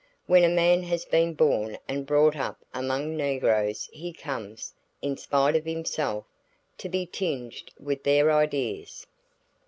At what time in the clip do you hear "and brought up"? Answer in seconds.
1.87-2.65